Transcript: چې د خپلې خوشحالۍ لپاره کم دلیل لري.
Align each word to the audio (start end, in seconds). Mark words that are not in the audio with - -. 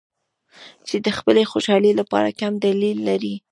چې 0.87 0.95
د 1.05 1.07
خپلې 1.17 1.43
خوشحالۍ 1.51 1.91
لپاره 1.99 2.29
کم 2.39 2.53
دلیل 2.65 2.97
لري. 3.09 3.35